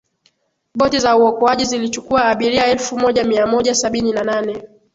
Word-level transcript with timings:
boti 0.77 0.99
za 0.99 1.15
uokoaji 1.17 1.65
zilichukua 1.65 2.25
abiria 2.25 2.65
elfu 2.67 2.97
moja 2.99 3.23
mia 3.23 3.47
moja 3.47 3.75
sabini 3.75 4.11
na 4.13 4.23
nane 4.23 4.63